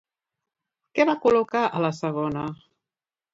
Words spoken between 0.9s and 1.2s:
Què va